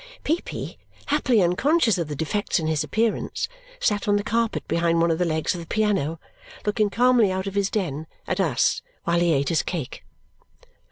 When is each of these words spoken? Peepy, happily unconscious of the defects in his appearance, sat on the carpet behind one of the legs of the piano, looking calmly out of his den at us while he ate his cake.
Peepy, 0.23 0.79
happily 1.05 1.43
unconscious 1.43 1.99
of 1.99 2.07
the 2.07 2.15
defects 2.15 2.57
in 2.59 2.65
his 2.65 2.83
appearance, 2.83 3.47
sat 3.79 4.07
on 4.07 4.15
the 4.15 4.23
carpet 4.23 4.67
behind 4.67 4.99
one 4.99 5.11
of 5.11 5.19
the 5.19 5.25
legs 5.25 5.53
of 5.53 5.59
the 5.61 5.67
piano, 5.67 6.19
looking 6.65 6.89
calmly 6.89 7.31
out 7.31 7.45
of 7.45 7.53
his 7.53 7.69
den 7.69 8.07
at 8.25 8.39
us 8.39 8.81
while 9.03 9.19
he 9.19 9.31
ate 9.31 9.49
his 9.49 9.61
cake. 9.61 10.03